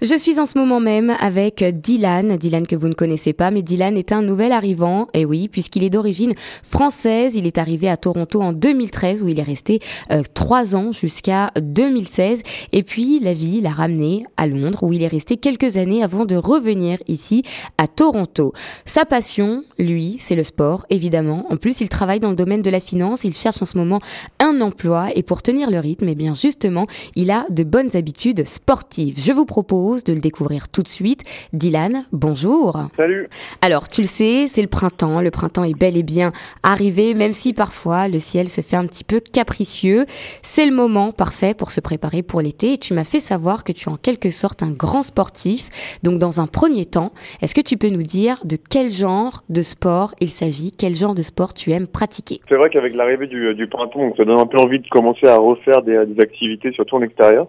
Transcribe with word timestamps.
Je 0.00 0.14
suis 0.14 0.38
en 0.38 0.46
ce 0.46 0.56
moment 0.56 0.78
même 0.78 1.16
avec 1.18 1.64
Dylan, 1.64 2.36
Dylan 2.36 2.68
que 2.68 2.76
vous 2.76 2.86
ne 2.86 2.94
connaissez 2.94 3.32
pas, 3.32 3.50
mais 3.50 3.62
Dylan 3.62 3.96
est 3.96 4.12
un 4.12 4.22
nouvel 4.22 4.52
arrivant, 4.52 5.08
et 5.12 5.24
oui, 5.24 5.48
puisqu'il 5.48 5.82
est 5.82 5.90
d'origine 5.90 6.34
française, 6.62 7.34
il 7.34 7.48
est 7.48 7.58
arrivé 7.58 7.88
à 7.88 7.96
Toronto 7.96 8.40
en 8.40 8.52
2013 8.52 9.24
où 9.24 9.28
il 9.28 9.40
est 9.40 9.42
resté 9.42 9.80
euh, 10.12 10.22
trois 10.34 10.76
ans 10.76 10.92
jusqu'à 10.92 11.50
2016, 11.60 12.42
et 12.70 12.84
puis 12.84 13.18
la 13.18 13.32
vie 13.32 13.60
l'a 13.60 13.72
ramené 13.72 14.22
à 14.36 14.46
Londres 14.46 14.84
où 14.84 14.92
il 14.92 15.02
est 15.02 15.08
resté 15.08 15.36
quelques 15.36 15.76
années 15.76 16.04
avant 16.04 16.26
de 16.26 16.36
revenir 16.36 16.98
ici 17.08 17.42
à 17.76 17.88
Toronto. 17.88 18.52
Sa 18.84 19.04
passion, 19.04 19.64
lui, 19.80 20.14
c'est 20.20 20.36
le 20.36 20.44
sport, 20.44 20.86
évidemment. 20.90 21.44
En 21.50 21.56
plus, 21.56 21.80
il 21.80 21.88
travaille 21.88 22.20
dans 22.20 22.30
le 22.30 22.36
domaine 22.36 22.62
de 22.62 22.70
la 22.70 22.78
finance, 22.78 23.24
il 23.24 23.34
cherche 23.34 23.60
en 23.62 23.66
ce 23.66 23.76
moment 23.76 23.98
un 24.38 24.60
emploi, 24.60 25.08
et 25.16 25.24
pour 25.24 25.42
tenir 25.42 25.72
le 25.72 25.80
rythme, 25.80 26.06
eh 26.08 26.14
bien 26.14 26.34
justement, 26.34 26.86
il 27.16 27.32
a 27.32 27.46
de 27.50 27.64
bonnes 27.64 27.96
habitudes 27.96 28.46
sportives. 28.46 29.16
Je 29.18 29.32
vous 29.32 29.44
propose 29.44 29.87
de 29.96 30.12
le 30.12 30.20
découvrir 30.20 30.68
tout 30.68 30.82
de 30.82 30.88
suite. 30.88 31.24
Dylan, 31.52 32.04
bonjour. 32.12 32.88
Salut. 32.96 33.28
Alors, 33.62 33.88
tu 33.88 34.02
le 34.02 34.06
sais, 34.06 34.46
c'est 34.48 34.60
le 34.60 34.68
printemps. 34.68 35.20
Le 35.20 35.30
printemps 35.30 35.64
est 35.64 35.78
bel 35.78 35.96
et 35.96 36.02
bien 36.02 36.32
arrivé, 36.62 37.14
même 37.14 37.32
si 37.32 37.54
parfois 37.54 38.08
le 38.08 38.18
ciel 38.18 38.48
se 38.48 38.60
fait 38.60 38.76
un 38.76 38.86
petit 38.86 39.04
peu 39.04 39.20
capricieux. 39.20 40.04
C'est 40.42 40.66
le 40.66 40.74
moment 40.74 41.12
parfait 41.12 41.54
pour 41.54 41.70
se 41.70 41.80
préparer 41.80 42.22
pour 42.22 42.42
l'été. 42.42 42.74
Et 42.74 42.78
tu 42.78 42.92
m'as 42.92 43.04
fait 43.04 43.20
savoir 43.20 43.64
que 43.64 43.72
tu 43.72 43.88
es 43.88 43.92
en 43.92 43.96
quelque 43.96 44.30
sorte 44.30 44.62
un 44.62 44.70
grand 44.70 45.02
sportif. 45.02 45.98
Donc, 46.02 46.18
dans 46.18 46.40
un 46.40 46.46
premier 46.46 46.84
temps, 46.84 47.12
est-ce 47.40 47.54
que 47.54 47.60
tu 47.60 47.76
peux 47.76 47.88
nous 47.88 48.02
dire 48.02 48.38
de 48.44 48.56
quel 48.56 48.90
genre 48.90 49.42
de 49.48 49.62
sport 49.62 50.14
il 50.20 50.28
s'agit? 50.28 50.70
Quel 50.70 50.94
genre 50.94 51.14
de 51.14 51.22
sport 51.22 51.54
tu 51.54 51.72
aimes 51.72 51.88
pratiquer? 51.88 52.40
C'est 52.48 52.56
vrai 52.56 52.68
qu'avec 52.68 52.94
l'arrivée 52.94 53.26
du, 53.26 53.66
printemps, 53.70 54.12
ça 54.16 54.24
donne 54.24 54.38
un 54.38 54.46
peu 54.46 54.58
envie 54.58 54.80
de 54.80 54.88
commencer 54.88 55.26
à 55.26 55.38
refaire 55.38 55.82
des, 55.82 56.04
des 56.06 56.20
activités, 56.22 56.72
surtout 56.72 56.96
en 56.96 57.02
extérieur. 57.02 57.48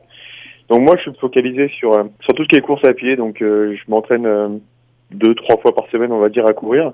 Donc 0.69 0.81
moi, 0.81 0.95
je 0.97 1.01
suis 1.01 1.19
focalisé 1.19 1.67
sur 1.69 1.93
euh, 1.93 2.03
sur 2.21 2.33
tout 2.33 2.43
ce 2.43 2.47
qui 2.47 2.55
est 2.55 2.61
course 2.61 2.85
à 2.85 2.93
pied. 2.93 3.15
Donc 3.15 3.41
euh, 3.41 3.75
je 3.75 3.91
m'entraîne 3.91 4.25
euh, 4.25 4.49
deux, 5.11 5.33
trois 5.35 5.57
fois 5.57 5.73
par 5.73 5.87
semaine, 5.89 6.11
on 6.11 6.19
va 6.19 6.29
dire, 6.29 6.45
à 6.45 6.53
courir. 6.53 6.93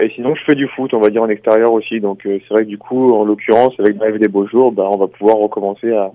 Et 0.00 0.08
sinon, 0.10 0.34
je 0.34 0.42
fais 0.44 0.54
du 0.54 0.68
foot, 0.68 0.94
on 0.94 1.00
va 1.00 1.10
dire, 1.10 1.22
en 1.22 1.28
extérieur 1.28 1.72
aussi. 1.72 2.00
Donc 2.00 2.20
c'est 2.24 2.48
vrai 2.50 2.64
que 2.64 2.68
du 2.68 2.78
coup, 2.78 3.12
en 3.12 3.24
l'occurrence, 3.24 3.74
avec 3.78 3.98
l'arrivée 3.98 4.20
des 4.20 4.28
beaux 4.28 4.46
jours, 4.46 4.72
bah, 4.72 4.88
on 4.90 4.96
va 4.96 5.08
pouvoir 5.08 5.36
recommencer 5.36 5.92
à, 5.92 6.12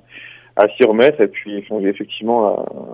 à 0.58 0.68
s'y 0.70 0.86
remettre 0.86 1.20
et 1.22 1.28
puis 1.28 1.64
effectivement 1.84 2.48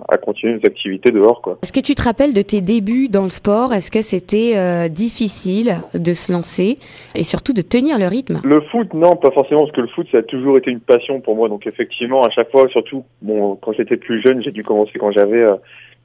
à, 0.08 0.14
à, 0.14 0.18
continuer 0.18 0.54
nos 0.54 0.66
activités 0.66 1.10
dehors. 1.10 1.40
Quoi. 1.42 1.58
Est-ce 1.62 1.72
que 1.72 1.80
tu 1.80 1.94
te 1.94 2.02
rappelles 2.02 2.34
de 2.34 2.42
tes 2.42 2.60
débuts 2.60 3.08
dans 3.08 3.22
le 3.22 3.30
sport? 3.30 3.72
Est-ce 3.72 3.90
que 3.90 4.02
c'était 4.02 4.56
euh, 4.56 4.88
difficile 4.88 5.76
de 5.94 6.12
se 6.12 6.32
lancer 6.32 6.78
et 7.14 7.22
surtout 7.22 7.52
de 7.52 7.62
tenir 7.62 7.98
le 7.98 8.06
rythme? 8.06 8.40
Le 8.44 8.60
foot, 8.62 8.92
non, 8.94 9.14
pas 9.14 9.30
forcément, 9.30 9.60
parce 9.60 9.72
que 9.72 9.80
le 9.80 9.88
foot, 9.88 10.08
ça 10.10 10.18
a 10.18 10.22
toujours 10.22 10.58
été 10.58 10.70
une 10.70 10.80
passion 10.80 11.20
pour 11.20 11.36
moi. 11.36 11.48
Donc 11.48 11.66
effectivement, 11.66 12.24
à 12.24 12.30
chaque 12.30 12.50
fois, 12.50 12.68
surtout, 12.68 13.04
bon, 13.20 13.56
quand 13.56 13.72
j'étais 13.72 13.96
plus 13.96 14.20
jeune, 14.22 14.42
j'ai 14.42 14.50
dû 14.50 14.64
commencer 14.64 14.98
quand 14.98 15.12
j'avais 15.12 15.42
euh, 15.42 15.54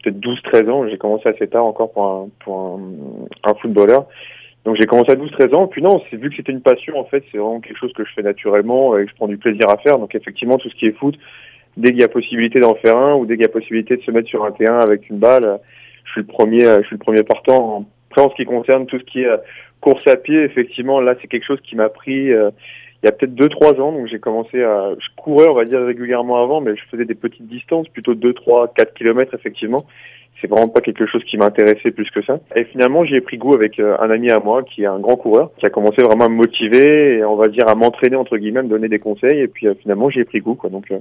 peut-être 0.04 0.20
12-13 0.20 0.70
ans. 0.70 0.88
J'ai 0.88 0.98
commencé 0.98 1.28
assez 1.28 1.48
tard 1.48 1.66
encore 1.66 1.92
pour 1.92 2.06
un, 2.06 2.28
pour 2.40 2.80
un, 3.46 3.50
un 3.50 3.54
footballeur. 3.56 4.06
Donc 4.66 4.76
j'ai 4.78 4.86
commencé 4.86 5.12
à 5.12 5.16
12-13 5.16 5.56
ans, 5.56 5.68
puis 5.68 5.82
non, 5.82 6.02
vu 6.12 6.30
que 6.30 6.36
c'était 6.36 6.52
une 6.52 6.62
passion 6.62 7.00
en 7.00 7.06
fait, 7.06 7.24
c'est 7.32 7.38
vraiment 7.38 7.62
quelque 7.62 7.78
chose 7.78 7.94
que 7.94 8.04
je 8.04 8.12
fais 8.14 8.22
naturellement 8.22 8.98
et 8.98 9.06
que 9.06 9.12
je 9.12 9.16
prends 9.16 9.28
du 9.28 9.38
plaisir 9.38 9.70
à 9.70 9.78
faire. 9.78 9.98
Donc 9.98 10.14
effectivement, 10.14 10.58
tout 10.58 10.70
ce 10.70 10.76
qui 10.76 10.88
est 10.88 10.98
foot, 10.98 11.16
dès 11.78 11.92
qu'il 11.92 12.02
y 12.02 12.04
a 12.04 12.10
possibilité 12.10 12.60
d'en 12.60 12.76
faire 12.76 12.98
un 12.98 13.16
ou 13.16 13.26
dès 13.26 13.36
qu'il 13.36 13.44
y 13.44 13.50
a 13.50 13.52
possibilité 13.52 13.96
de 13.96 14.02
se 14.02 14.12
mettre 14.12 14.28
sur 14.28 14.44
un 14.44 14.50
T1 14.50 14.80
avec 14.80 15.10
une 15.10 15.20
balle, 15.20 15.60
je 16.04 16.12
suis 16.12 16.22
le 16.22 16.28
premier, 16.28 16.64
je 16.82 16.88
suis 16.88 16.96
le 16.96 17.00
premier 17.00 17.24
partant. 17.24 17.86
Après, 18.12 18.22
en 18.22 18.30
ce 18.30 18.36
qui 18.36 18.46
concerne 18.46 18.88
tout 18.88 19.00
ce 19.00 19.04
qui 19.04 19.22
est 19.22 19.28
euh, 19.28 19.38
course 19.80 20.06
à 20.08 20.16
pied, 20.16 20.44
effectivement, 20.44 21.00
là, 21.00 21.16
c'est 21.22 21.28
quelque 21.28 21.46
chose 21.46 21.62
qui 21.62 21.76
m'a 21.76 21.90
pris 21.90 22.34
euh, 22.34 22.50
il 23.04 23.06
y 23.06 23.10
a 23.10 23.12
peut-être 23.12 23.36
deux 23.36 23.50
trois 23.50 23.80
ans. 23.80 23.92
Donc 23.92 24.08
j'ai 24.08 24.20
commencé 24.20 24.64
à, 24.64 24.92
je 25.00 25.08
courais, 25.16 25.48
on 25.48 25.54
va 25.54 25.66
dire 25.66 25.82
régulièrement 25.82 26.42
avant, 26.44 26.62
mais 26.62 26.76
je 26.76 26.82
faisais 26.90 27.06
des 27.06 27.16
petites 27.16 27.48
distances, 27.48 27.88
plutôt 27.90 28.16
2, 28.16 28.34
3, 28.34 28.74
4 28.74 28.94
kilomètres 28.96 29.34
effectivement 29.34 29.86
c'est 30.42 30.50
vraiment 30.50 30.68
pas 30.68 30.82
quelque 30.82 31.08
chose 31.08 31.24
qui 31.24 31.38
m'intéressait 31.38 31.92
plus 31.92 32.10
que 32.12 32.24
ça. 32.24 32.40
Et 32.56 32.66
finalement, 32.66 33.04
j'y 33.04 33.16
ai 33.16 33.22
pris 33.22 33.38
goût 33.38 33.54
avec 33.54 33.80
euh, 33.80 33.98
un 34.00 34.10
ami 34.10 34.30
à 34.30 34.40
moi 34.40 34.64
qui 34.64 34.84
est 34.84 34.88
un 34.88 35.00
grand 35.00 35.16
coureur, 35.16 35.52
qui 35.58 35.66
a 35.66 35.70
commencé 35.70 36.04
vraiment 36.04 36.26
à 36.26 36.30
me 36.30 36.36
motiver 36.36 37.18
et 37.18 37.26
on 37.26 37.36
va 37.36 37.48
dire 37.48 37.68
à 37.68 37.76
m'entraîner 37.76 38.16
entre 38.16 38.38
guillemets, 38.38 38.60
à 38.60 38.64
me 38.64 38.70
donner 38.70 38.88
des 38.88 39.00
conseils. 39.00 39.40
Et 39.40 39.48
puis 39.48 39.68
euh, 39.68 39.74
finalement, 39.82 40.10
j'y 40.10 40.20
ai 40.20 40.26
pris 40.26 40.40
goût. 40.40 40.56
Quoi. 40.56 40.70
Donc, 40.70 40.92
euh, 40.92 41.00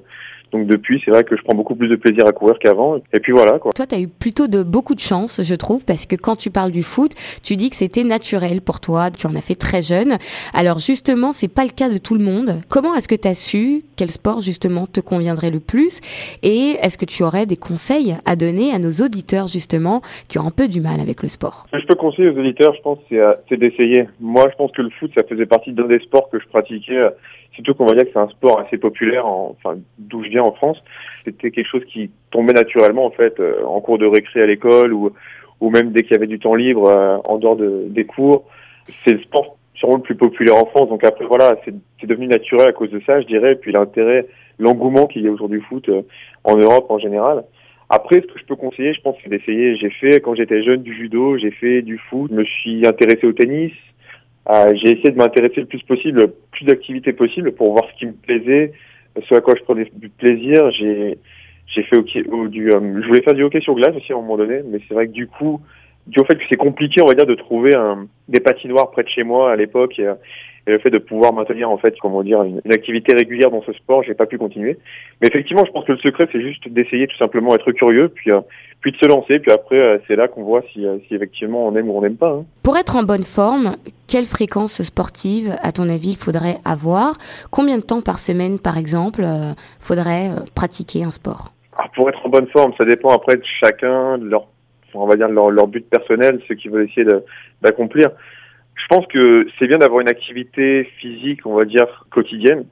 donc 0.52 0.66
depuis, 0.66 1.02
c'est 1.04 1.10
vrai 1.10 1.24
que 1.24 1.36
je 1.36 1.42
prends 1.42 1.56
beaucoup 1.56 1.74
plus 1.74 1.88
de 1.88 1.96
plaisir 1.96 2.26
à 2.26 2.32
courir 2.32 2.58
qu'avant. 2.58 2.96
Et 3.12 3.20
puis 3.20 3.32
voilà. 3.32 3.58
Quoi. 3.58 3.72
Toi, 3.72 3.86
tu 3.86 3.94
as 3.94 4.00
eu 4.00 4.08
plutôt 4.08 4.46
de 4.46 4.62
beaucoup 4.62 4.94
de 4.94 5.00
chance, 5.00 5.42
je 5.42 5.54
trouve, 5.54 5.84
parce 5.84 6.06
que 6.06 6.16
quand 6.16 6.36
tu 6.36 6.50
parles 6.50 6.70
du 6.70 6.82
foot, 6.82 7.12
tu 7.42 7.56
dis 7.56 7.68
que 7.68 7.76
c'était 7.76 8.04
naturel 8.04 8.62
pour 8.62 8.80
toi. 8.80 9.10
Tu 9.10 9.26
en 9.26 9.34
as 9.34 9.40
fait 9.40 9.54
très 9.54 9.82
jeune. 9.82 10.16
Alors 10.54 10.78
justement, 10.78 11.32
c'est 11.32 11.52
pas 11.52 11.64
le 11.64 11.70
cas 11.70 11.90
de 11.90 11.98
tout 11.98 12.14
le 12.14 12.24
monde. 12.24 12.60
Comment 12.68 12.94
est-ce 12.94 13.08
que 13.08 13.14
tu 13.14 13.28
as 13.28 13.34
su 13.34 13.82
quel 13.96 14.10
sport 14.10 14.40
justement 14.40 14.86
te 14.86 15.00
conviendrait 15.00 15.50
le 15.50 15.60
plus? 15.60 16.00
Et 16.42 16.76
est-ce 16.82 16.98
que 16.98 17.06
tu 17.06 17.22
aurais 17.22 17.46
des 17.46 17.56
conseils 17.56 18.16
à 18.24 18.36
donner 18.36 18.72
à 18.72 18.78
nos 18.78 18.92
auditeurs? 18.92 19.25
Justement 19.46 20.00
qui 20.28 20.38
ont 20.38 20.46
un 20.46 20.50
peu 20.50 20.68
du 20.68 20.80
mal 20.80 21.00
avec 21.00 21.22
le 21.22 21.28
sport 21.28 21.66
je 21.86 21.94
peux 21.94 21.94
conseiller 21.94 22.30
aux 22.30 22.38
auditeurs, 22.38 22.74
je 22.74 22.80
pense, 22.80 22.98
c'est, 23.08 23.20
euh, 23.20 23.34
d'essayer. 23.50 24.08
Moi, 24.20 24.48
je 24.50 24.56
pense 24.56 24.72
que 24.72 24.82
le 24.82 24.90
foot, 24.90 25.12
ça 25.16 25.22
faisait 25.24 25.46
partie 25.46 25.72
d'un 25.72 25.86
des 25.86 26.00
sports 26.00 26.28
que 26.30 26.40
je 26.40 26.46
pratiquais. 26.46 26.96
Euh, 26.96 27.10
surtout 27.54 27.74
qu'on 27.74 27.86
va 27.86 27.94
dire 27.94 28.04
que 28.04 28.10
c'est 28.12 28.18
un 28.18 28.28
sport 28.28 28.60
assez 28.60 28.76
populaire, 28.76 29.26
en, 29.26 29.56
enfin 29.56 29.78
d'où 29.98 30.24
je 30.24 30.28
viens 30.28 30.42
en 30.42 30.52
France. 30.52 30.78
C'était 31.24 31.50
quelque 31.50 31.68
chose 31.68 31.84
qui 31.86 32.10
tombait 32.30 32.52
naturellement 32.52 33.06
en 33.06 33.10
fait 33.10 33.38
euh, 33.40 33.64
en 33.64 33.80
cours 33.80 33.98
de 33.98 34.06
récré 34.06 34.42
à 34.42 34.46
l'école 34.46 34.92
ou 34.92 35.12
ou 35.60 35.70
même 35.70 35.90
dès 35.90 36.02
qu'il 36.02 36.12
y 36.12 36.16
avait 36.16 36.26
du 36.26 36.38
temps 36.38 36.54
libre 36.54 37.22
en 37.26 37.38
dehors 37.38 37.56
de, 37.56 37.86
des 37.88 38.04
cours. 38.04 38.44
C'est 39.04 39.14
le 39.14 39.22
sport 39.22 39.56
sûrement 39.74 39.96
le 39.96 40.02
plus 40.02 40.14
populaire 40.14 40.56
en 40.56 40.66
France. 40.66 40.90
Donc 40.90 41.02
après 41.02 41.24
voilà, 41.24 41.56
c'est, 41.64 41.72
c'est 41.98 42.06
devenu 42.06 42.26
naturel 42.26 42.68
à 42.68 42.72
cause 42.72 42.90
de 42.90 43.00
ça, 43.06 43.22
je 43.22 43.26
dirais. 43.26 43.52
Et 43.52 43.56
puis 43.56 43.72
l'intérêt, 43.72 44.26
l'engouement 44.58 45.06
qu'il 45.06 45.22
y 45.22 45.28
a 45.28 45.30
aujourd'hui 45.30 45.62
foot 45.62 45.88
en 46.44 46.56
Europe 46.56 46.90
en 46.90 46.98
général. 46.98 47.44
Après, 47.88 48.16
ce 48.16 48.26
que 48.26 48.38
je 48.38 48.44
peux 48.44 48.56
conseiller, 48.56 48.94
je 48.94 49.00
pense, 49.00 49.16
c'est 49.22 49.30
d'essayer. 49.30 49.76
J'ai 49.76 49.90
fait, 49.90 50.20
quand 50.20 50.34
j'étais 50.34 50.62
jeune, 50.62 50.82
du 50.82 50.94
judo, 50.94 51.38
j'ai 51.38 51.52
fait 51.52 51.82
du 51.82 51.98
foot, 51.98 52.30
je 52.30 52.36
me 52.36 52.44
suis 52.44 52.86
intéressé 52.86 53.26
au 53.26 53.32
tennis. 53.32 53.72
Euh, 54.50 54.74
j'ai 54.74 54.92
essayé 54.92 55.10
de 55.10 55.16
m'intéresser 55.16 55.60
le 55.60 55.66
plus 55.66 55.82
possible, 55.82 56.20
le 56.20 56.34
plus 56.52 56.64
d'activités 56.64 57.12
possible 57.12 57.52
pour 57.52 57.72
voir 57.72 57.84
ce 57.92 57.98
qui 57.98 58.06
me 58.06 58.12
plaisait, 58.12 58.72
ce 59.28 59.34
à 59.34 59.40
quoi 59.40 59.54
je 59.56 59.62
prenais 59.62 59.90
du 59.94 60.08
plaisir. 60.08 60.70
J'ai 60.72 61.18
j'ai 61.66 61.82
fait 61.82 62.00
du, 62.00 62.72
euh, 62.72 63.02
je 63.02 63.06
voulais 63.06 63.22
faire 63.22 63.34
du 63.34 63.42
hockey 63.42 63.60
sur 63.60 63.74
glace 63.74 63.94
aussi 63.96 64.12
à 64.12 64.16
un 64.16 64.20
moment 64.20 64.36
donné, 64.36 64.60
mais 64.64 64.78
c'est 64.86 64.94
vrai 64.94 65.08
que 65.08 65.12
du 65.12 65.26
coup, 65.26 65.60
dû 66.06 66.20
au 66.20 66.24
fait 66.24 66.36
que 66.36 66.44
c'est 66.48 66.56
compliqué, 66.56 67.02
on 67.02 67.06
va 67.06 67.14
dire, 67.14 67.26
de 67.26 67.34
trouver 67.34 67.74
un, 67.74 68.06
des 68.28 68.40
patinoires 68.40 68.90
près 68.90 69.02
de 69.02 69.08
chez 69.08 69.24
moi 69.24 69.52
à 69.52 69.56
l'époque. 69.56 69.98
Et, 69.98 70.08
et 70.66 70.72
le 70.72 70.78
fait 70.78 70.90
de 70.90 70.98
pouvoir 70.98 71.32
maintenir 71.32 71.70
en 71.70 71.78
fait 71.78 71.94
comment 72.00 72.22
dire 72.22 72.42
une, 72.42 72.60
activité 72.72 73.14
régulière 73.14 73.50
dans 73.50 73.62
ce 73.62 73.72
sport 73.72 74.02
j'ai 74.02 74.14
pas 74.14 74.26
pu 74.26 74.38
continuer. 74.38 74.78
Mais 75.20 75.28
effectivement 75.28 75.64
je 75.64 75.70
pense 75.70 75.84
que 75.84 75.92
le 75.92 75.98
secret 75.98 76.28
c'est 76.32 76.40
juste 76.40 76.68
d'essayer 76.68 77.06
tout 77.06 77.16
simplement 77.16 77.54
être 77.54 77.70
curieux 77.72 78.08
puis 78.08 78.32
euh, 78.32 78.40
puis 78.80 78.92
de 78.92 78.96
se 78.96 79.06
lancer 79.06 79.38
puis 79.38 79.52
après 79.52 79.78
euh, 79.78 79.98
c'est 80.06 80.16
là 80.16 80.28
qu'on 80.28 80.42
voit 80.42 80.62
si, 80.72 80.84
euh, 80.84 80.98
si 81.06 81.14
effectivement 81.14 81.66
on 81.66 81.76
aime 81.76 81.88
ou 81.88 81.96
on 81.96 82.02
n'aime 82.02 82.16
pas 82.16 82.30
hein. 82.30 82.44
pour 82.62 82.76
être 82.76 82.96
en 82.96 83.04
bonne 83.04 83.22
forme 83.22 83.76
quelle 84.08 84.26
fréquence 84.26 84.82
sportive 84.82 85.56
à 85.62 85.72
ton 85.72 85.88
avis 85.88 86.10
il 86.10 86.16
faudrait 86.16 86.58
avoir? 86.64 87.18
Combien 87.50 87.78
de 87.78 87.82
temps 87.82 88.00
par 88.00 88.18
semaine 88.18 88.58
par 88.58 88.76
exemple 88.76 89.24
faudrait 89.80 90.30
pratiquer 90.54 91.04
un 91.04 91.10
sport? 91.10 91.52
Ah, 91.76 91.86
pour 91.94 92.08
être 92.08 92.24
en 92.24 92.28
bonne 92.28 92.46
forme 92.48 92.72
ça 92.76 92.84
dépend 92.84 93.12
après 93.12 93.36
de 93.36 93.42
chacun 93.60 94.18
de 94.18 94.24
leur 94.24 94.46
on 94.94 95.06
va 95.06 95.16
dire 95.16 95.28
leur, 95.28 95.50
leur 95.50 95.66
but 95.66 95.88
personnel 95.88 96.40
ce 96.48 96.54
qu'ils 96.54 96.70
veulent 96.70 96.88
essayer 96.88 97.06
d'accomplir 97.62 98.10
je 98.88 98.94
pense 98.94 99.06
que 99.08 99.48
c'est 99.58 99.66
bien 99.66 99.78
d'avoir 99.78 100.00
une 100.00 100.08
activité 100.08 100.84
physique, 100.98 101.44
on 101.44 101.56
va 101.56 101.64
dire, 101.64 102.06
quotidienne. 102.10 102.66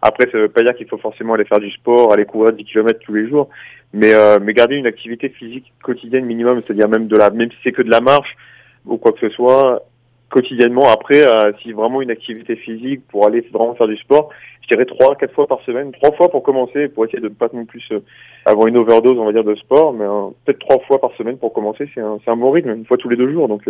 Après, 0.00 0.30
ça 0.30 0.38
veut 0.38 0.48
pas 0.48 0.62
dire 0.62 0.76
qu'il 0.76 0.86
faut 0.86 0.98
forcément 0.98 1.34
aller 1.34 1.44
faire 1.44 1.58
du 1.58 1.72
sport, 1.72 2.12
aller 2.12 2.24
courir 2.24 2.52
10 2.52 2.64
km 2.64 3.00
tous 3.04 3.14
les 3.14 3.28
jours, 3.28 3.48
mais, 3.92 4.14
euh, 4.14 4.38
mais 4.40 4.54
garder 4.54 4.76
une 4.76 4.86
activité 4.86 5.28
physique 5.28 5.72
quotidienne 5.82 6.24
minimum, 6.24 6.62
c'est-à-dire 6.64 6.88
même 6.88 7.08
de 7.08 7.16
la, 7.16 7.30
même 7.30 7.50
si 7.50 7.56
c'est 7.64 7.72
que 7.72 7.82
de 7.82 7.90
la 7.90 8.00
marche 8.00 8.36
ou 8.84 8.96
quoi 8.96 9.10
que 9.10 9.18
ce 9.18 9.30
soit, 9.30 9.82
quotidiennement. 10.30 10.88
Après, 10.90 11.26
euh, 11.26 11.52
si 11.62 11.72
vraiment 11.72 12.02
une 12.02 12.10
activité 12.10 12.56
physique 12.56 13.02
pour 13.08 13.26
aller 13.26 13.40
vraiment 13.52 13.74
faire 13.74 13.88
du 13.88 13.96
sport, 13.96 14.30
je 14.62 14.74
dirais 14.74 14.84
trois, 14.84 15.14
quatre 15.14 15.32
fois 15.32 15.46
par 15.46 15.60
semaine, 15.62 15.92
trois 15.92 16.10
fois 16.12 16.28
pour 16.28 16.42
commencer, 16.42 16.88
pour 16.88 17.04
essayer 17.04 17.20
de 17.20 17.28
ne 17.28 17.34
pas 17.34 17.48
non 17.52 17.64
plus 17.64 17.84
euh, 17.92 18.00
avoir 18.44 18.66
une 18.66 18.76
overdose, 18.76 19.16
on 19.16 19.24
va 19.24 19.32
dire, 19.32 19.44
de 19.44 19.54
sport, 19.54 19.92
mais 19.92 20.04
euh, 20.04 20.30
peut-être 20.44 20.58
trois 20.58 20.80
fois 20.80 21.00
par 21.00 21.12
semaine 21.16 21.38
pour 21.38 21.52
commencer, 21.52 21.88
c'est 21.94 22.00
un, 22.00 22.18
un 22.26 22.36
bon 22.36 22.50
rythme, 22.50 22.70
une 22.70 22.84
fois 22.84 22.96
tous 22.96 23.08
les 23.08 23.16
deux 23.16 23.30
jours. 23.30 23.46
Donc 23.46 23.62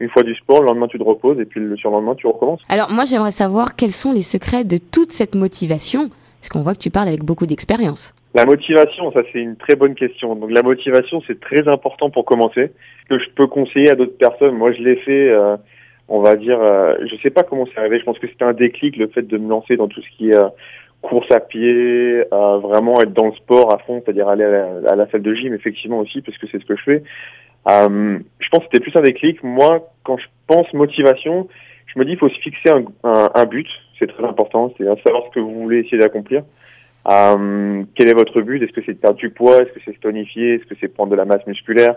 une 0.00 0.08
fois 0.08 0.22
du 0.22 0.34
sport, 0.34 0.60
le 0.60 0.66
lendemain 0.68 0.88
tu 0.88 0.98
te 0.98 1.04
reposes 1.04 1.38
et 1.38 1.44
puis 1.44 1.60
le 1.60 1.76
surlendemain 1.76 2.14
tu 2.14 2.26
recommences. 2.26 2.62
Alors 2.70 2.90
moi 2.90 3.04
j'aimerais 3.04 3.30
savoir 3.30 3.76
quels 3.76 3.92
sont 3.92 4.12
les 4.12 4.22
secrets 4.22 4.64
de 4.64 4.78
toute 4.78 5.12
cette 5.12 5.34
motivation, 5.34 6.08
parce 6.40 6.48
qu'on 6.48 6.62
voit 6.62 6.72
que 6.72 6.78
tu 6.78 6.90
parles 6.90 7.08
avec 7.08 7.24
beaucoup 7.24 7.46
d'expérience. 7.46 8.14
La 8.34 8.46
motivation, 8.46 9.12
ça 9.12 9.20
c'est 9.32 9.40
une 9.40 9.56
très 9.56 9.76
bonne 9.76 9.94
question. 9.94 10.34
Donc 10.34 10.50
la 10.50 10.62
motivation 10.62 11.22
c'est 11.26 11.40
très 11.40 11.68
important 11.68 12.08
pour 12.08 12.24
commencer. 12.24 12.72
Que 13.10 13.18
je 13.18 13.28
peux 13.34 13.46
conseiller 13.46 13.90
à 13.90 13.94
d'autres 13.94 14.18
personnes, 14.18 14.54
moi 14.54 14.72
je 14.72 14.82
l'ai 14.82 14.96
fait 14.96 15.30
on 16.08 16.20
va 16.20 16.36
dire, 16.36 16.58
euh, 16.60 16.96
je 17.10 17.16
sais 17.22 17.30
pas 17.30 17.42
comment 17.42 17.66
c'est 17.66 17.78
arrivé. 17.78 17.98
Je 17.98 18.04
pense 18.04 18.18
que 18.18 18.26
c'était 18.26 18.44
un 18.44 18.54
déclic, 18.54 18.96
le 18.96 19.08
fait 19.08 19.22
de 19.22 19.38
me 19.38 19.48
lancer 19.48 19.76
dans 19.76 19.88
tout 19.88 20.00
ce 20.00 20.16
qui 20.16 20.30
est 20.30 20.34
euh, 20.34 20.48
course 21.02 21.30
à 21.30 21.40
pied, 21.40 22.24
euh, 22.32 22.58
vraiment 22.58 23.00
être 23.02 23.12
dans 23.12 23.26
le 23.26 23.32
sport 23.32 23.72
à 23.72 23.78
fond, 23.78 24.02
c'est-à-dire 24.04 24.28
aller 24.28 24.44
à 24.44 24.96
la, 24.96 25.08
salle 25.10 25.22
de 25.22 25.34
gym, 25.34 25.54
effectivement 25.54 25.98
aussi, 25.98 26.22
parce 26.22 26.36
que 26.38 26.46
c'est 26.50 26.60
ce 26.60 26.64
que 26.64 26.76
je 26.76 26.82
fais. 26.82 27.02
je 27.68 28.48
pense 28.50 28.60
que 28.60 28.66
c'était 28.72 28.80
plus 28.80 28.96
un 28.96 29.02
déclic. 29.02 29.42
Moi, 29.42 29.88
quand 30.02 30.16
je 30.16 30.26
pense 30.46 30.72
motivation, 30.72 31.48
je 31.86 31.98
me 31.98 32.04
dis 32.04 32.12
il 32.12 32.18
faut 32.18 32.28
se 32.28 32.40
fixer 32.40 32.70
un, 32.70 32.84
un, 33.34 33.44
but, 33.44 33.68
c'est 33.98 34.06
très 34.06 34.24
important, 34.24 34.72
c'est 34.78 34.88
à 34.88 34.96
savoir 35.04 35.24
ce 35.26 35.34
que 35.34 35.40
vous 35.40 35.62
voulez 35.62 35.80
essayer 35.80 35.98
d'accomplir. 35.98 36.42
Euh, 37.10 37.84
quel 37.94 38.08
est 38.08 38.14
votre 38.14 38.40
but? 38.40 38.62
Est-ce 38.62 38.72
que 38.72 38.82
c'est 38.84 38.94
de 38.94 38.98
perdre 38.98 39.18
du 39.18 39.30
poids? 39.30 39.62
Est-ce 39.62 39.72
que 39.72 39.80
c'est 39.84 39.98
tonifier? 40.00 40.54
Est-ce 40.54 40.64
que 40.64 40.74
c'est 40.80 40.88
prendre 40.88 41.10
de 41.10 41.16
la 41.16 41.24
masse 41.24 41.46
musculaire? 41.46 41.96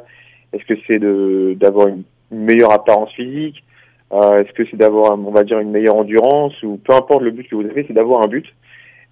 Est-ce 0.53 0.65
que 0.65 0.79
c'est 0.87 0.99
de 0.99 1.55
d'avoir 1.59 1.87
une, 1.87 2.03
meilleure 2.31 2.71
apparence 2.71 3.11
physique? 3.11 3.61
euh, 3.61 3.70
Est-ce 4.11 4.51
que 4.53 4.63
c'est 4.69 4.77
d'avoir, 4.77 5.17
on 5.17 5.31
va 5.31 5.43
dire, 5.43 5.59
une 5.59 5.71
meilleure 5.71 5.95
endurance 5.95 6.61
Ou 6.63 6.77
peu 6.77 6.93
importe 6.93 7.21
le 7.21 7.31
but 7.31 7.47
que 7.47 7.55
vous 7.55 7.65
avez, 7.65 7.85
c'est 7.87 7.93
d'avoir 7.93 8.21
un 8.21 8.27
but. 8.27 8.45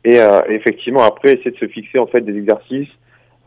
Et 0.03 0.19
euh, 0.19 0.41
effectivement, 0.49 1.01
après, 1.03 1.33
essayer 1.33 1.51
de 1.51 1.57
se 1.57 1.67
fixer 1.67 1.99
en 1.99 2.07
fait 2.07 2.21
des 2.21 2.37
exercices 2.37 2.89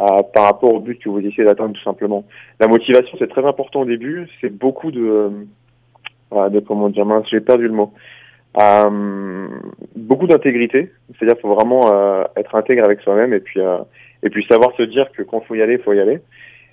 euh, 0.00 0.22
par 0.34 0.44
rapport 0.44 0.75
au 0.75 0.81
but 0.81 0.99
que 0.99 1.08
vous 1.08 1.20
essayez 1.20 1.44
d'atteindre 1.44 1.75
tout 1.75 1.82
simplement. 1.82 2.25
La 2.60 2.69
motivation, 2.69 3.16
c'est 3.19 3.28
très 3.28 3.44
important 3.44 3.81
au 3.81 3.84
début. 3.84 4.28
C'est 4.40 4.50
beaucoup 4.50 4.90
de, 4.90 5.31
euh, 6.32 6.49
de 6.49 6.60
comment 6.60 6.88
dire, 6.88 7.06
mince, 7.06 7.26
j'ai 7.31 7.40
perdu 7.40 7.64
le 7.69 7.75
mot. 7.75 7.93
Euh, 8.60 9.48
beaucoup 9.96 10.26
d'intégrité, 10.26 10.93
c'est-à-dire 11.16 11.40
faut 11.40 11.55
vraiment 11.55 11.90
euh, 11.93 12.25
être 12.37 12.55
intègre 12.55 12.84
avec 12.84 13.00
soi-même 13.00 13.32
et 13.32 13.40
puis 13.40 13.60
euh, 13.60 13.78
et 14.22 14.28
puis 14.28 14.44
savoir 14.46 14.76
se 14.76 14.82
dire 14.82 15.10
que 15.12 15.22
quand 15.22 15.40
faut 15.40 15.55
y 15.55 15.62
aller, 15.62 15.78
faut 15.78 15.94
y 15.94 16.00
aller. 16.00 16.20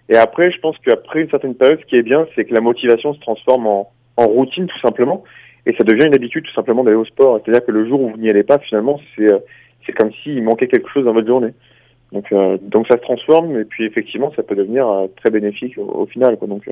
Et 0.10 0.18
après, 0.18 0.52
je 0.52 0.60
pense 0.60 0.78
qu'après 0.80 1.22
une 1.22 1.30
certaine 1.30 1.56
période, 1.56 1.80
ce 1.80 1.86
qui 1.86 1.96
est 1.96 2.04
bien, 2.04 2.28
c'est 2.36 2.44
que 2.44 2.54
la 2.54 2.60
motivation 2.60 3.14
se 3.14 3.20
transforme 3.22 3.66
en, 3.66 3.92
en 4.20 4.28
routine 4.28 4.68
tout 4.68 4.80
simplement, 4.80 5.24
et 5.66 5.74
ça 5.78 5.84
devient 5.84 6.06
une 6.06 6.16
habitude 6.16 6.44
tout 6.44 6.54
simplement 6.54 6.84
d'aller 6.84 6.98
au 6.98 7.06
sport. 7.06 7.40
C'est-à-dire 7.44 7.66
que 7.66 7.72
le 7.72 7.88
jour 7.88 8.02
où 8.02 8.10
vous 8.10 8.18
n'y 8.18 8.30
allez 8.30 8.44
pas, 8.44 8.60
finalement, 8.60 9.00
c'est 9.16 9.28
c'est 9.86 9.94
comme 9.94 10.12
s'il 10.24 10.44
manquait 10.44 10.68
quelque 10.68 10.90
chose 10.90 11.06
dans 11.06 11.14
votre 11.14 11.28
journée. 11.28 11.54
Donc 12.12 12.34
donc 12.62 12.88
ça 12.88 12.96
se 12.96 13.02
transforme 13.02 13.60
et 13.60 13.66
puis 13.66 13.86
effectivement, 13.86 14.32
ça 14.36 14.44
peut 14.44 14.56
devenir 14.56 14.88
très 15.18 15.30
bénéfique 15.30 15.78
au, 15.78 16.06
final. 16.06 16.38
Donc 16.42 16.68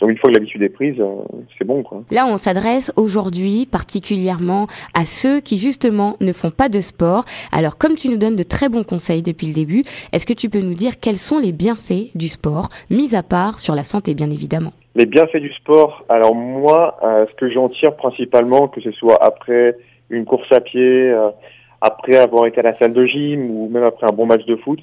donc 0.00 0.10
une 0.10 0.16
fois 0.16 0.30
que 0.30 0.34
l'habitude 0.34 0.62
est 0.62 0.70
prise, 0.70 0.98
euh, 0.98 1.22
c'est 1.58 1.66
bon. 1.66 1.84
Là, 2.10 2.26
on 2.26 2.38
s'adresse 2.38 2.90
aujourd'hui 2.96 3.66
particulièrement 3.70 4.66
à 4.94 5.04
ceux 5.04 5.40
qui 5.40 5.58
justement 5.58 6.16
ne 6.20 6.32
font 6.32 6.50
pas 6.50 6.68
de 6.68 6.80
sport. 6.80 7.24
Alors 7.52 7.76
comme 7.76 7.96
tu 7.96 8.08
nous 8.08 8.16
donnes 8.16 8.36
de 8.36 8.42
très 8.42 8.68
bons 8.68 8.82
conseils 8.82 9.22
depuis 9.22 9.46
le 9.46 9.52
début, 9.52 9.84
est-ce 10.12 10.26
que 10.26 10.32
tu 10.32 10.48
peux 10.48 10.60
nous 10.60 10.74
dire 10.74 10.98
quels 11.00 11.18
sont 11.18 11.38
les 11.38 11.52
bienfaits 11.52 12.14
du 12.16 12.28
sport, 12.28 12.70
mis 12.88 13.14
à 13.14 13.22
part 13.22 13.58
sur 13.58 13.74
la 13.74 13.84
santé 13.84 14.14
bien 14.14 14.30
évidemment? 14.30 14.72
Les 14.96 15.06
bienfaits 15.06 15.36
du 15.36 15.52
sport, 15.52 16.04
alors 16.08 16.34
moi, 16.34 16.98
euh, 17.02 17.26
ce 17.30 17.34
que 17.34 17.48
j'en 17.48 17.68
tire 17.68 17.94
principalement, 17.94 18.66
que 18.66 18.80
ce 18.80 18.90
soit 18.90 19.22
après 19.22 19.76
une 20.10 20.24
course 20.24 20.50
à 20.50 20.60
pied, 20.60 21.10
euh, 21.10 21.30
après 21.80 22.16
avoir 22.16 22.46
été 22.46 22.58
à 22.58 22.62
la 22.62 22.76
salle 22.76 22.92
de 22.92 23.06
gym 23.06 23.50
ou 23.50 23.68
même 23.68 23.84
après 23.84 24.08
un 24.08 24.12
bon 24.12 24.26
match 24.26 24.44
de 24.46 24.56
foot, 24.56 24.80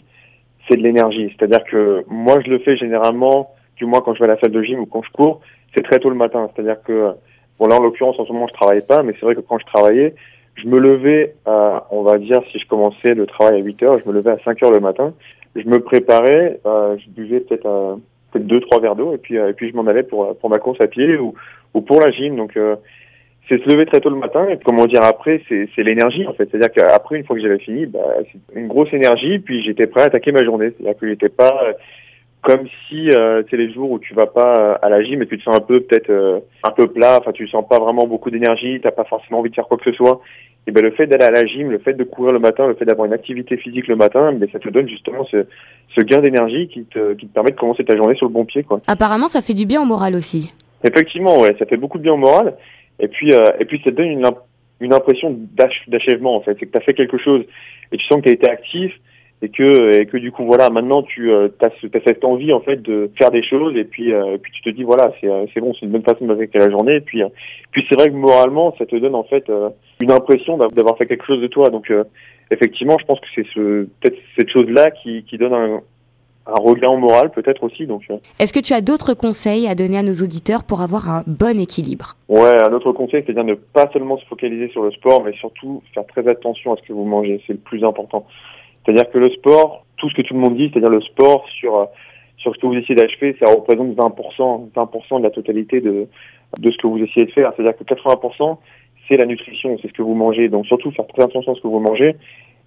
c'est 0.68 0.78
de 0.78 0.82
l'énergie. 0.82 1.34
C'est-à-dire 1.38 1.64
que 1.66 2.06
moi, 2.08 2.40
je 2.46 2.50
le 2.50 2.60
fais 2.60 2.78
généralement 2.78 3.54
du 3.76 3.86
moins 3.86 4.02
quand 4.02 4.14
je 4.14 4.20
vais 4.20 4.26
à 4.26 4.34
la 4.34 4.40
salle 4.40 4.52
de 4.52 4.62
gym 4.64 4.80
ou 4.80 4.86
quand 4.86 5.04
je 5.04 5.12
cours, 5.12 5.42
c'est 5.76 5.84
très 5.84 6.00
tôt 6.00 6.10
le 6.10 6.16
matin. 6.16 6.50
C'est-à-dire 6.56 6.82
que, 6.84 7.12
bon 7.60 7.68
là 7.68 7.76
en 7.76 7.82
l'occurrence 7.82 8.20
en 8.20 8.26
ce 8.26 8.32
moment 8.32 8.48
je 8.48 8.54
travaille 8.54 8.86
pas, 8.86 9.04
mais 9.04 9.14
c'est 9.14 9.26
vrai 9.26 9.36
que 9.36 9.42
quand 9.42 9.60
je 9.60 9.66
travaillais, 9.66 10.16
je 10.56 10.68
me 10.68 10.80
levais, 10.80 11.36
à, 11.46 11.86
on 11.92 12.02
va 12.02 12.18
dire 12.18 12.42
si 12.52 12.60
je 12.60 12.68
commençais 12.68 13.14
le 13.14 13.26
travail 13.26 13.60
à 13.62 13.64
8 13.64 13.84
heures, 13.84 14.00
je 14.04 14.10
me 14.10 14.14
levais 14.14 14.32
à 14.32 14.40
5 14.44 14.64
heures 14.64 14.72
le 14.72 14.80
matin, 14.80 15.14
je 15.56 15.68
me 15.68 15.80
préparais, 15.80 16.60
euh, 16.66 16.98
je 16.98 17.10
buvais 17.10 17.42
peut-être 17.42 17.66
euh, 17.66 17.96
deux 18.40 18.60
trois 18.60 18.80
verres 18.80 18.96
d'eau 18.96 19.14
et 19.14 19.18
puis 19.18 19.38
euh, 19.38 19.50
et 19.50 19.54
puis 19.54 19.70
je 19.70 19.76
m'en 19.76 19.88
allais 19.88 20.04
pour 20.04 20.38
pour 20.38 20.50
ma 20.50 20.60
course 20.60 20.80
à 20.82 20.88
pied 20.88 21.18
ou 21.18 21.34
ou 21.74 21.82
pour 21.82 22.00
la 22.00 22.12
gym. 22.12 22.36
Donc 22.36 22.58
euh, 22.58 22.76
c'est 23.48 23.64
se 23.64 23.70
lever 23.70 23.86
très 23.86 24.02
tôt 24.02 24.10
le 24.10 24.18
matin 24.18 24.48
et 24.50 24.58
comment 24.64 24.86
dire 24.86 25.04
après 25.04 25.42
c'est 25.48 25.70
c'est 25.76 25.84
l'énergie 25.84 26.26
en 26.28 26.34
fait. 26.34 26.50
C'est-à-dire 26.52 26.72
qu'après 26.72 27.18
une 27.18 27.26
fois 27.26 27.36
que 27.36 27.42
j'avais 27.42 27.60
fini, 27.60 27.86
bah, 27.86 28.00
c'est 28.32 28.60
une 28.60 28.68
grosse 28.68 28.94
énergie 28.94 29.40
puis 29.40 29.64
j'étais 29.64 29.88
prêt 29.88 30.02
à 30.02 30.06
attaquer 30.06 30.32
ma 30.32 30.44
journée. 30.44 30.72
C'est-à-dire 30.78 31.00
que 31.00 31.08
j'étais 31.08 31.30
pas 31.30 31.74
comme 32.42 32.68
si 32.88 33.10
euh, 33.10 33.44
c'est 33.50 33.58
les 33.58 33.74
jours 33.74 33.92
où 33.92 34.00
tu 34.00 34.14
vas 34.14 34.28
pas 34.28 34.58
euh, 34.58 34.76
à 34.82 34.90
la 34.90 35.04
gym 35.04 35.22
et 35.22 35.28
tu 35.28 35.38
te 35.38 35.44
sens 35.44 35.56
un 35.56 35.62
peu 35.62 35.80
peut-être 35.80 36.10
euh, 36.10 36.40
un 36.64 36.72
peu 36.72 36.88
plat, 36.88 37.18
enfin 37.20 37.32
tu 37.32 37.48
sens 37.48 37.66
pas 37.68 37.80
vraiment 37.80 38.08
beaucoup 38.08 38.30
d'énergie, 38.30 38.80
t'as 38.82 38.92
pas 38.92 39.04
forcément 39.04 39.40
envie 39.40 39.50
de 39.50 39.56
faire 39.56 39.68
quoi 39.68 39.78
que 39.78 39.90
ce 39.90 39.96
soit. 39.96 40.22
Et 40.68 40.72
ben 40.72 40.84
le 40.84 40.92
fait 40.92 41.08
d'aller 41.08 41.24
à 41.24 41.32
la 41.32 41.46
gym, 41.46 41.72
le 41.72 41.80
fait 41.80 41.94
de 41.94 42.04
courir 42.04 42.34
le 42.34 42.40
matin, 42.40 42.68
le 42.68 42.76
fait 42.76 42.86
d'avoir 42.86 43.06
une 43.06 43.14
activité 43.14 43.58
physique 43.58 43.88
le 43.88 43.96
matin, 43.96 44.34
ben 44.34 44.48
ça 44.52 44.60
te 44.60 44.70
donne 44.70 44.88
justement 44.88 45.26
ce, 45.26 45.46
ce 45.96 46.02
gain 46.02 46.22
d'énergie 46.22 46.68
qui 46.68 46.84
te, 46.84 47.14
qui 47.14 47.28
te 47.28 47.34
permet 47.34 47.52
de 47.52 47.56
commencer 47.56 47.84
ta 47.84 47.96
journée 47.96 48.16
sur 48.16 48.28
le 48.28 48.34
bon 48.34 48.46
pied 48.46 48.64
quoi. 48.64 48.82
Apparemment 48.88 49.28
ça 49.28 49.42
fait 49.42 49.54
du 49.54 49.66
bien 49.66 49.82
au 49.82 49.86
moral 49.86 50.16
aussi. 50.16 50.50
Effectivement 50.84 51.40
ouais, 51.40 51.56
ça 51.58 51.66
fait 51.66 51.78
beaucoup 51.78 51.98
de 51.98 52.04
bien 52.04 52.14
au 52.14 52.18
moral 52.18 52.56
et 53.00 53.08
puis 53.08 53.34
euh, 53.34 53.52
et 53.60 53.66
puis 53.66 53.82
ça 53.84 53.92
te 53.92 53.96
donne 53.96 54.08
une, 54.08 54.30
une 54.80 54.94
impression 54.94 55.36
d'achèvement 55.88 56.36
en 56.36 56.42
fait, 56.42 56.56
c'est 56.60 56.66
que 56.66 56.72
tu 56.72 56.78
as 56.78 56.82
fait 56.82 56.94
quelque 56.94 57.18
chose 57.18 57.44
et 57.92 57.98
tu 57.98 58.06
sens 58.06 58.20
que 58.20 58.24
tu 58.24 58.30
as 58.30 58.34
été 58.34 58.50
actif 58.50 58.94
et 59.42 59.50
que 59.50 60.00
et 60.02 60.06
que 60.08 60.18
du 60.18 60.32
coup 60.32 60.46
voilà 60.46 60.70
maintenant 60.70 61.04
tu 61.04 61.32
euh, 61.32 61.50
as, 61.62 61.68
as, 61.68 62.00
cette 62.06 62.26
envie 62.26 62.52
en 62.54 62.60
fait 62.60 62.82
de 62.82 63.12
faire 63.18 63.30
des 63.30 63.44
choses 63.44 63.76
et 63.76 63.84
puis 63.84 64.12
euh, 64.12 64.34
et 64.34 64.38
puis 64.40 64.52
tu 64.52 64.62
te 64.62 64.70
dis 64.70 64.84
voilà 64.84 65.12
c'est 65.22 65.30
euh, 65.30 65.46
c'est 65.54 65.62
bon 65.62 65.74
c'est 65.74 65.86
une 65.86 65.92
bonne 65.92 66.04
façon 66.04 66.26
d'affecter 66.26 66.58
la 66.58 66.72
journée 66.72 66.96
et 66.96 67.02
puis 67.02 67.22
euh, 67.22 67.28
puis 67.72 67.86
c'est 67.88 67.96
vrai 67.96 68.10
que 68.10 68.16
moralement 68.16 68.74
ça 68.80 68.86
te 68.86 68.96
donne 68.96 69.16
en 69.16 69.24
fait 69.24 69.52
une 70.02 70.12
impression 70.12 70.58
d'avoir 70.58 70.98
fait 70.98 71.06
quelque 71.06 71.26
chose 71.26 71.42
de 71.42 71.48
toi 71.48 71.70
donc 71.70 71.92
effectivement 72.50 72.98
je 73.00 73.06
pense 73.06 73.20
que 73.20 73.28
c'est 73.36 73.46
ce 73.54 73.88
peut-être 74.00 74.18
cette 74.38 74.50
chose 74.50 74.70
là 74.70 74.90
qui 74.90 75.24
qui 75.24 75.38
donne 75.38 75.54
un 75.54 75.82
un 76.48 76.60
regain 76.62 76.96
moral 76.96 77.32
peut-être 77.32 77.64
aussi. 77.64 77.86
Donc. 77.86 78.04
Est-ce 78.40 78.54
que 78.54 78.60
tu 78.60 78.74
as 78.74 78.82
d'autres 78.82 79.14
conseils 79.14 79.68
à 79.68 79.76
donner 79.76 79.98
à 79.98 80.04
nos 80.04 80.14
auditeurs 80.14 80.64
pour 80.64 80.82
avoir 80.82 81.10
un 81.10 81.24
bon 81.28 81.60
équilibre? 81.60 82.16
Ouais, 82.30 82.58
un 82.58 82.72
autre 82.72 82.94
conseil, 82.94 83.24
c'est-à-dire 83.26 83.44
ne 83.44 83.56
pas 83.56 83.90
seulement 83.92 84.18
se 84.18 84.26
focaliser 84.26 84.70
sur 84.70 84.84
le 84.84 84.92
sport, 84.92 85.24
mais 85.24 85.34
surtout 85.34 85.84
faire 85.94 86.06
très 86.08 86.28
attention 86.28 86.74
à 86.74 86.78
ce 86.78 86.88
que 86.88 86.94
vous 86.94 87.06
mangez. 87.06 87.42
C'est 87.46 87.54
le 87.54 87.60
plus 87.60 87.84
important. 87.84 88.26
C'est-à-dire 88.88 89.10
que 89.12 89.18
le 89.18 89.30
sport, 89.32 89.86
tout 89.98 90.10
ce 90.10 90.16
que 90.16 90.22
tout 90.22 90.34
le 90.34 90.40
monde 90.40 90.56
dit, 90.56 90.70
c'est-à-dire 90.72 90.90
le 90.90 91.02
sport 91.02 91.46
sur 91.60 91.90
sur 92.38 92.56
ce 92.56 92.60
que 92.60 92.68
vous 92.68 92.76
essayez 92.76 92.96
d'achever, 92.96 93.36
ça 93.42 93.50
représente 93.50 93.96
20%, 93.96 94.72
20% 94.72 95.18
de 95.18 95.24
la 95.24 95.30
totalité 95.30 95.82
de 95.82 96.08
de 96.58 96.72
ce 96.72 96.78
que 96.78 96.88
vous 96.88 97.00
essayez 97.00 97.26
de 97.26 97.32
faire. 97.32 97.52
C'est-à-dire 97.56 97.78
que 97.78 97.84
80%, 97.84 98.58
c'est 99.08 99.18
la 99.18 99.26
nutrition, 99.26 99.78
c'est 99.82 99.90
ce 99.90 99.94
que 99.94 100.02
vous 100.02 100.16
mangez. 100.16 100.48
Donc 100.48 100.66
surtout 100.68 100.92
faire 100.92 101.08
très 101.08 101.24
attention 101.24 101.52
à 101.52 101.56
ce 101.56 101.62
que 101.62 101.68
vous 101.68 101.80
mangez. 101.80 102.16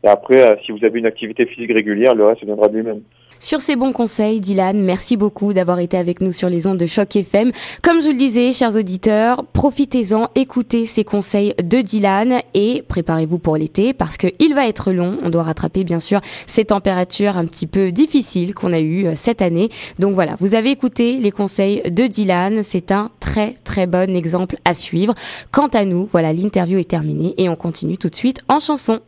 Et 0.02 0.08
après, 0.08 0.41
euh, 0.41 0.56
si 0.64 0.73
vous 0.73 0.85
avez 0.85 0.99
une 0.99 1.06
activité 1.06 1.47
physique 1.47 1.73
régulière, 1.73 2.14
le 2.14 2.25
reste 2.25 2.44
viendra 2.44 2.69
de 2.69 2.76
lui-même. 2.76 3.02
Sur 3.43 3.62
ces 3.62 3.75
bons 3.75 3.93
conseils, 3.93 4.38
Dylan, 4.38 4.79
merci 4.82 5.17
beaucoup 5.17 5.55
d'avoir 5.55 5.79
été 5.79 5.97
avec 5.97 6.20
nous 6.20 6.31
sur 6.31 6.50
les 6.50 6.67
ondes 6.67 6.76
de 6.76 6.85
Choc 6.85 7.17
FM. 7.17 7.52
Comme 7.82 8.02
je 8.02 8.08
le 8.08 8.17
disais, 8.19 8.52
chers 8.52 8.76
auditeurs, 8.76 9.47
profitez-en, 9.55 10.29
écoutez 10.35 10.85
ces 10.85 11.05
conseils 11.05 11.55
de 11.56 11.81
Dylan 11.81 12.43
et 12.52 12.82
préparez-vous 12.87 13.38
pour 13.38 13.56
l'été 13.56 13.94
parce 13.94 14.19
qu'il 14.19 14.55
va 14.55 14.69
être 14.69 14.93
long. 14.93 15.17
On 15.25 15.31
doit 15.31 15.44
rattraper 15.44 15.85
bien 15.85 16.00
sûr 16.00 16.20
ces 16.46 16.67
températures 16.67 17.38
un 17.38 17.46
petit 17.46 17.67
peu 17.67 17.88
difficiles 17.88 18.55
qu'on 18.55 18.75
a 18.75 18.81
eues 18.81 19.06
euh, 19.06 19.12
cette 19.14 19.41
année. 19.41 19.70
Donc 19.99 20.12
voilà, 20.12 20.35
vous 20.38 20.55
avez 20.55 20.70
écouté 20.70 21.14
les 21.17 21.31
conseils 21.31 21.81
de 21.91 22.06
Dylan. 22.06 22.62
C'est 22.62 22.93
un 22.93 23.08
très 23.20 23.55
très 23.64 23.87
bon 23.87 24.14
exemple 24.14 24.56
à 24.67 24.75
suivre. 24.75 25.14
Quant 25.50 25.69
à 25.69 25.87
nous, 25.87 26.11
voilà, 26.12 26.35
l'interview 26.35 26.79
est 26.79 26.91
terminée 26.91 27.32
et 27.38 27.49
on 27.49 27.56
continue 27.56 27.96
tout 27.96 28.11
de 28.11 28.17
suite 28.17 28.43
en 28.49 28.61
chanson. 28.61 29.00